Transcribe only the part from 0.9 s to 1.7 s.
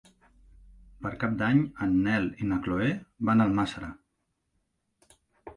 Per Cap d'Any